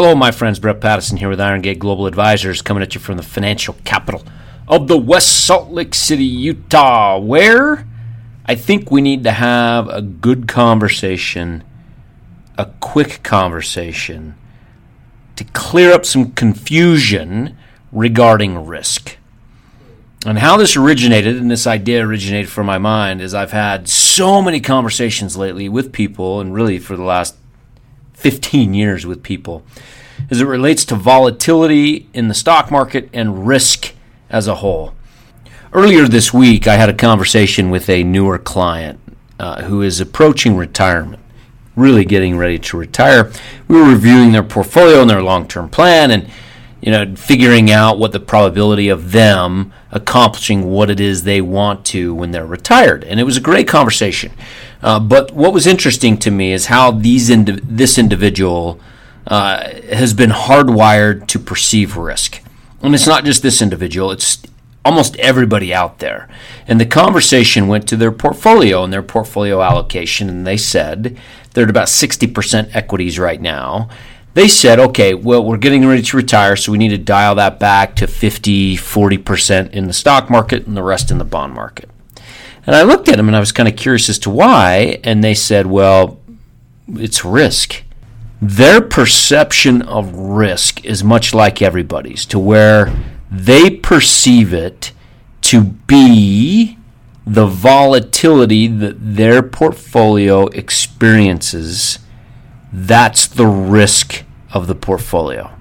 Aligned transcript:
Hello, 0.00 0.14
my 0.14 0.30
friends. 0.30 0.60
Brett 0.60 0.80
Patterson 0.80 1.16
here 1.16 1.28
with 1.28 1.40
Iron 1.40 1.60
Gate 1.60 1.80
Global 1.80 2.06
Advisors, 2.06 2.62
coming 2.62 2.84
at 2.84 2.94
you 2.94 3.00
from 3.00 3.16
the 3.16 3.22
financial 3.24 3.74
capital 3.82 4.22
of 4.68 4.86
the 4.86 4.96
West 4.96 5.44
Salt 5.44 5.72
Lake 5.72 5.92
City, 5.92 6.22
Utah, 6.22 7.18
where 7.18 7.84
I 8.46 8.54
think 8.54 8.92
we 8.92 9.00
need 9.00 9.24
to 9.24 9.32
have 9.32 9.88
a 9.88 10.00
good 10.00 10.46
conversation, 10.46 11.64
a 12.56 12.66
quick 12.78 13.24
conversation, 13.24 14.36
to 15.34 15.42
clear 15.42 15.92
up 15.92 16.06
some 16.06 16.30
confusion 16.30 17.56
regarding 17.90 18.66
risk. 18.66 19.16
And 20.24 20.38
how 20.38 20.56
this 20.56 20.76
originated, 20.76 21.38
and 21.38 21.50
this 21.50 21.66
idea 21.66 22.06
originated 22.06 22.52
from 22.52 22.66
my 22.66 22.78
mind, 22.78 23.20
is 23.20 23.34
I've 23.34 23.50
had 23.50 23.88
so 23.88 24.40
many 24.40 24.60
conversations 24.60 25.36
lately 25.36 25.68
with 25.68 25.90
people, 25.90 26.40
and 26.40 26.54
really 26.54 26.78
for 26.78 26.96
the 26.96 27.02
last 27.02 27.34
15 28.18 28.74
years 28.74 29.06
with 29.06 29.22
people 29.22 29.62
as 30.28 30.40
it 30.40 30.44
relates 30.44 30.84
to 30.84 30.96
volatility 30.96 32.08
in 32.12 32.26
the 32.26 32.34
stock 32.34 32.70
market 32.70 33.08
and 33.12 33.46
risk 33.46 33.94
as 34.28 34.48
a 34.48 34.56
whole. 34.56 34.92
Earlier 35.72 36.08
this 36.08 36.34
week, 36.34 36.66
I 36.66 36.74
had 36.74 36.88
a 36.88 36.94
conversation 36.94 37.70
with 37.70 37.88
a 37.88 38.02
newer 38.02 38.38
client 38.38 38.98
uh, 39.38 39.62
who 39.62 39.82
is 39.82 40.00
approaching 40.00 40.56
retirement, 40.56 41.22
really 41.76 42.04
getting 42.04 42.36
ready 42.36 42.58
to 42.58 42.76
retire. 42.76 43.30
We 43.68 43.76
were 43.76 43.90
reviewing 43.90 44.32
their 44.32 44.42
portfolio 44.42 45.00
and 45.00 45.08
their 45.08 45.22
long 45.22 45.46
term 45.46 45.68
plan 45.68 46.10
and 46.10 46.28
you 46.80 46.92
know, 46.92 47.14
figuring 47.16 47.70
out 47.70 47.98
what 47.98 48.12
the 48.12 48.20
probability 48.20 48.88
of 48.88 49.12
them 49.12 49.72
accomplishing 49.90 50.70
what 50.70 50.90
it 50.90 51.00
is 51.00 51.24
they 51.24 51.40
want 51.40 51.84
to 51.86 52.14
when 52.14 52.30
they're 52.30 52.46
retired. 52.46 53.02
And 53.04 53.18
it 53.18 53.24
was 53.24 53.36
a 53.36 53.40
great 53.40 53.66
conversation. 53.66 54.32
Uh, 54.82 55.00
but 55.00 55.32
what 55.32 55.52
was 55.52 55.66
interesting 55.66 56.16
to 56.18 56.30
me 56.30 56.52
is 56.52 56.66
how 56.66 56.92
these 56.92 57.30
indi- 57.30 57.60
this 57.62 57.98
individual 57.98 58.80
uh, 59.26 59.68
has 59.90 60.14
been 60.14 60.30
hardwired 60.30 61.26
to 61.28 61.38
perceive 61.38 61.96
risk. 61.96 62.40
And 62.80 62.94
it's 62.94 63.06
not 63.06 63.24
just 63.24 63.42
this 63.42 63.60
individual, 63.60 64.12
it's 64.12 64.42
almost 64.84 65.16
everybody 65.16 65.74
out 65.74 65.98
there. 65.98 66.28
And 66.66 66.80
the 66.80 66.86
conversation 66.86 67.66
went 67.66 67.88
to 67.88 67.96
their 67.96 68.12
portfolio 68.12 68.84
and 68.84 68.92
their 68.92 69.02
portfolio 69.02 69.60
allocation, 69.62 70.28
and 70.28 70.46
they 70.46 70.56
said 70.56 71.18
they're 71.52 71.64
at 71.64 71.70
about 71.70 71.88
60% 71.88 72.70
equities 72.74 73.18
right 73.18 73.40
now 73.40 73.90
they 74.38 74.48
said, 74.48 74.78
okay, 74.78 75.14
well, 75.14 75.44
we're 75.44 75.56
getting 75.56 75.84
ready 75.84 76.02
to 76.02 76.16
retire, 76.16 76.54
so 76.54 76.70
we 76.70 76.78
need 76.78 76.90
to 76.90 76.98
dial 76.98 77.34
that 77.34 77.58
back 77.58 77.96
to 77.96 78.06
50, 78.06 78.76
40% 78.76 79.70
in 79.72 79.86
the 79.88 79.92
stock 79.92 80.30
market 80.30 80.66
and 80.66 80.76
the 80.76 80.82
rest 80.82 81.10
in 81.10 81.18
the 81.18 81.24
bond 81.24 81.54
market. 81.54 81.90
And 82.64 82.76
I 82.76 82.82
looked 82.82 83.08
at 83.08 83.16
them 83.16 83.28
and 83.28 83.36
I 83.36 83.40
was 83.40 83.50
kind 83.50 83.68
of 83.68 83.76
curious 83.76 84.08
as 84.08 84.18
to 84.20 84.30
why. 84.30 85.00
And 85.02 85.24
they 85.24 85.34
said, 85.34 85.66
well, 85.66 86.20
it's 86.94 87.24
risk. 87.24 87.82
Their 88.40 88.80
perception 88.80 89.82
of 89.82 90.14
risk 90.14 90.84
is 90.84 91.02
much 91.02 91.34
like 91.34 91.60
everybody's, 91.60 92.24
to 92.26 92.38
where 92.38 92.94
they 93.30 93.70
perceive 93.70 94.54
it 94.54 94.92
to 95.40 95.62
be 95.62 96.78
the 97.26 97.46
volatility 97.46 98.68
that 98.68 99.16
their 99.16 99.42
portfolio 99.42 100.46
experiences. 100.46 101.98
That's 102.72 103.26
the 103.26 103.46
risk 103.46 104.24
of 104.52 104.66
the 104.66 104.74
portfolio. 104.74 105.52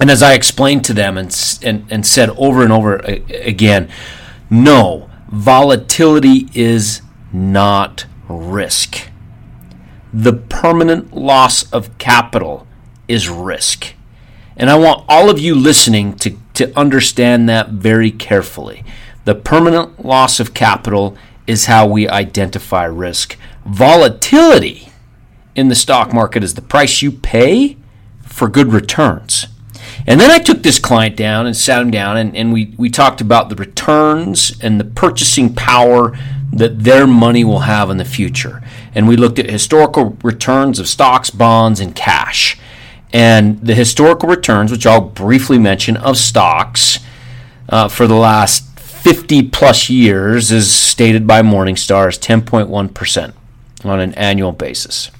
And 0.00 0.10
as 0.10 0.22
I 0.22 0.34
explained 0.34 0.84
to 0.86 0.94
them 0.94 1.18
and, 1.18 1.58
and, 1.62 1.86
and 1.90 2.06
said 2.06 2.30
over 2.30 2.62
and 2.62 2.72
over 2.72 2.96
again, 2.96 3.90
no, 4.48 5.10
volatility 5.28 6.48
is 6.54 7.02
not 7.32 8.06
risk. 8.28 9.08
The 10.12 10.32
permanent 10.32 11.14
loss 11.14 11.70
of 11.70 11.96
capital 11.98 12.66
is 13.06 13.28
risk. 13.28 13.94
And 14.56 14.70
I 14.70 14.76
want 14.76 15.04
all 15.08 15.30
of 15.30 15.38
you 15.38 15.54
listening 15.54 16.14
to, 16.16 16.36
to 16.54 16.76
understand 16.78 17.48
that 17.48 17.68
very 17.68 18.10
carefully. 18.10 18.84
The 19.24 19.34
permanent 19.34 20.04
loss 20.04 20.40
of 20.40 20.54
capital 20.54 21.16
is 21.46 21.66
how 21.66 21.86
we 21.86 22.08
identify 22.08 22.84
risk. 22.84 23.36
Volatility 23.66 24.90
in 25.54 25.68
the 25.68 25.74
stock 25.74 26.12
market 26.12 26.42
is 26.42 26.54
the 26.54 26.62
price 26.62 27.02
you 27.02 27.12
pay 27.12 27.76
for 28.30 28.48
good 28.48 28.72
returns. 28.72 29.46
And 30.06 30.20
then 30.20 30.30
I 30.30 30.38
took 30.38 30.62
this 30.62 30.78
client 30.78 31.16
down 31.16 31.46
and 31.46 31.56
sat 31.56 31.82
him 31.82 31.90
down, 31.90 32.16
and, 32.16 32.34
and 32.34 32.52
we, 32.52 32.74
we 32.78 32.88
talked 32.88 33.20
about 33.20 33.48
the 33.48 33.56
returns 33.56 34.58
and 34.62 34.80
the 34.80 34.84
purchasing 34.84 35.54
power 35.54 36.16
that 36.52 36.84
their 36.84 37.06
money 37.06 37.44
will 37.44 37.60
have 37.60 37.90
in 37.90 37.98
the 37.98 38.04
future. 38.04 38.62
And 38.94 39.06
we 39.06 39.16
looked 39.16 39.38
at 39.38 39.48
historical 39.48 40.16
returns 40.22 40.78
of 40.78 40.88
stocks, 40.88 41.30
bonds, 41.30 41.80
and 41.80 41.94
cash. 41.94 42.58
And 43.12 43.60
the 43.60 43.74
historical 43.74 44.28
returns, 44.28 44.70
which 44.70 44.86
I'll 44.86 45.00
briefly 45.00 45.58
mention, 45.58 45.96
of 45.96 46.16
stocks 46.16 46.98
uh, 47.68 47.88
for 47.88 48.06
the 48.06 48.14
last 48.14 48.78
50 48.78 49.48
plus 49.50 49.90
years, 49.90 50.50
is 50.50 50.72
stated 50.72 51.26
by 51.26 51.42
Morningstar 51.42 52.08
as 52.08 52.18
10.1% 52.18 53.32
on 53.84 54.00
an 54.00 54.14
annual 54.14 54.52
basis. 54.52 55.10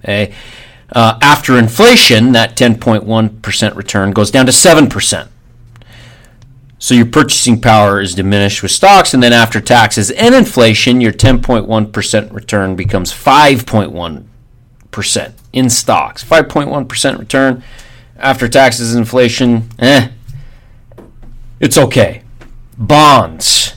Okay. 0.00 0.34
Uh, 0.94 1.18
after 1.20 1.58
inflation, 1.58 2.32
that 2.32 2.56
10.1% 2.56 3.76
return 3.76 4.12
goes 4.12 4.30
down 4.30 4.46
to 4.46 4.52
7%. 4.52 5.28
So 6.78 6.94
your 6.94 7.06
purchasing 7.06 7.60
power 7.60 8.00
is 8.00 8.14
diminished 8.14 8.62
with 8.62 8.70
stocks, 8.70 9.12
and 9.12 9.20
then 9.22 9.32
after 9.32 9.60
taxes 9.60 10.12
and 10.12 10.34
inflation, 10.34 11.00
your 11.00 11.12
10.1% 11.12 12.32
return 12.32 12.76
becomes 12.76 13.12
5.1% 13.12 15.32
in 15.52 15.70
stocks. 15.70 16.22
5.1% 16.22 17.18
return 17.18 17.64
after 18.18 18.48
taxes 18.48 18.94
and 18.94 19.00
inflation, 19.00 19.68
eh, 19.78 20.08
it's 21.60 21.76
okay. 21.76 22.22
Bonds, 22.76 23.74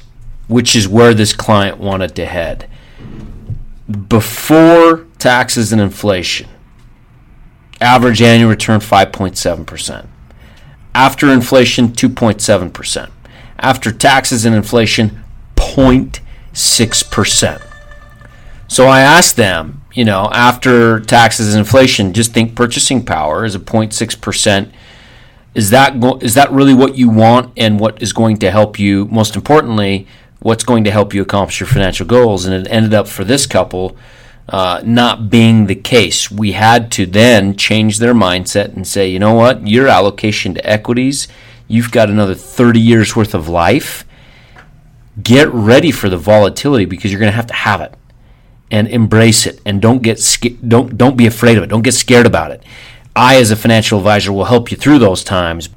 which 0.47 0.75
is 0.75 0.87
where 0.87 1.13
this 1.13 1.33
client 1.33 1.79
wanted 1.79 2.15
to 2.15 2.25
head. 2.25 2.69
Before 4.07 5.05
taxes 5.17 5.71
and 5.71 5.81
inflation, 5.81 6.47
Average 7.79 8.21
annual 8.21 8.49
return 8.49 8.79
5.7%. 8.79 10.07
After 10.95 11.31
inflation, 11.31 11.89
2.7%. 11.89 13.11
After 13.59 13.91
taxes 13.91 14.45
and 14.45 14.55
inflation, 14.55 15.23
0.6%. 15.55 17.61
So 18.67 18.87
I 18.87 19.01
asked 19.01 19.35
them, 19.35 19.83
you 19.93 20.03
know, 20.03 20.29
after 20.33 20.99
taxes 20.99 21.53
and 21.53 21.59
inflation, 21.59 22.13
just 22.13 22.33
think 22.33 22.55
purchasing 22.55 23.05
power 23.05 23.45
is 23.45 23.55
a 23.55 23.59
0.6%. 23.59 24.71
Is 25.55 25.69
that 25.69 25.99
go- 25.99 26.19
is 26.21 26.33
that 26.35 26.51
really 26.51 26.73
what 26.73 26.97
you 26.97 27.09
want 27.09 27.53
and 27.57 27.79
what 27.79 28.01
is 28.01 28.13
going 28.13 28.37
to 28.39 28.51
help 28.51 28.77
you 28.77 29.05
most 29.05 29.35
importantly, 29.35 30.07
what's 30.39 30.63
going 30.63 30.83
to 30.83 30.91
help 30.91 31.13
you 31.13 31.21
accomplish 31.21 31.59
your 31.59 31.67
financial 31.67 32.05
goals? 32.05 32.45
And 32.45 32.53
it 32.53 32.71
ended 32.71 32.93
up 32.93 33.07
for 33.07 33.23
this 33.23 33.47
couple 33.47 33.97
uh, 34.49 34.81
not 34.85 35.29
being 35.29 35.65
the 35.65 35.75
case. 35.75 36.31
We 36.31 36.53
had 36.53 36.91
to 36.93 37.05
then 37.05 37.55
change 37.57 37.99
their 37.99 38.13
mindset 38.13 38.75
and 38.75 38.87
say, 38.87 39.09
you 39.09 39.19
know 39.19 39.33
what, 39.33 39.67
your 39.67 39.87
allocation 39.87 40.53
to 40.53 40.65
equities, 40.69 41.27
you've 41.67 41.91
got 41.91 42.09
another 42.09 42.35
30 42.35 42.79
years 42.79 43.15
worth 43.15 43.33
of 43.33 43.49
life. 43.49 44.05
Get 45.21 45.51
ready 45.51 45.91
for 45.91 46.09
the 46.09 46.17
volatility 46.17 46.85
because 46.85 47.11
you're 47.11 47.19
going 47.19 47.31
to 47.31 47.35
have 47.35 47.47
to 47.47 47.53
have 47.53 47.81
it 47.81 47.95
and 48.69 48.87
embrace 48.87 49.45
it 49.45 49.61
and 49.65 49.81
don't 49.81 50.01
get 50.01 50.21
don't 50.67 50.97
don't 50.97 51.17
be 51.17 51.25
afraid 51.25 51.57
of 51.57 51.63
it. 51.63 51.67
Don't 51.67 51.83
get 51.83 51.93
scared 51.93 52.25
about 52.25 52.51
it. 52.51 52.63
I 53.15 53.37
as 53.37 53.49
a 53.49 53.55
financial 53.55 53.97
advisor 53.97 54.31
will 54.31 54.45
help 54.45 54.69
you 54.69 54.77
through 54.77 54.99
those 54.99 55.23
times. 55.23 55.69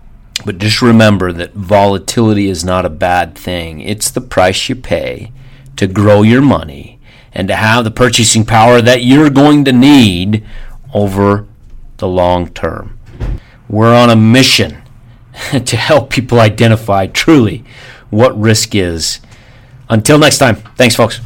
But 0.45 0.59
just 0.59 0.81
remember 0.81 1.33
that 1.33 1.53
volatility 1.55 2.49
is 2.49 2.65
not 2.65 2.87
a 2.87 2.91
bad 2.91 3.35
thing. 3.35 3.81
It's 3.81 4.11
the 4.11 4.21
price 4.21 4.69
you 4.69 4.77
pay 4.77 5.33
to 5.77 5.87
grow 5.87 6.23
your 6.23 6.41
money 6.41 6.90
and 7.33 7.49
to 7.49 7.57
have 7.57 7.85
the 7.85 7.91
purchasing 7.91 8.45
power 8.45 8.81
that 8.81 9.03
you're 9.03 9.31
going 9.31 9.65
to 9.65 9.73
need 9.73 10.45
over 10.93 11.47
the 11.99 12.09
long 12.09 12.49
term. 12.49 12.99
We're 13.69 13.95
on 13.95 14.11
a 14.11 14.17
mission 14.17 14.83
to 15.65 15.77
help 15.77 16.11
people 16.11 16.41
identify 16.41 17.07
truly 17.07 17.65
what 18.11 18.39
risk 18.39 18.75
is. 18.75 19.21
Until 19.89 20.19
next 20.19 20.39
time, 20.39 20.57
thanks, 20.77 20.97
folks. 20.97 21.21